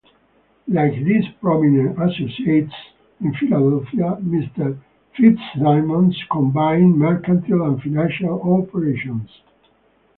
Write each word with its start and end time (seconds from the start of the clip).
Like 0.67 0.93
his 0.93 1.25
prominent 1.39 2.01
associates 2.01 2.73
in 3.19 3.35
Philadelphia, 3.35 4.17
Mister 4.19 4.79
Fitzsimmons 5.15 6.17
combined 6.31 6.97
mercantile 6.97 7.61
and 7.61 7.79
financial 7.83 8.41
operations. 8.41 9.29